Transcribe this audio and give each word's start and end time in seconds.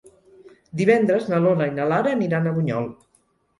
Divendres 0.81 1.29
na 1.35 1.43
Lola 1.45 1.69
i 1.73 1.75
na 1.77 1.87
Lara 1.93 2.17
aniran 2.17 2.51
a 2.51 2.57
Bunyol. 2.59 2.91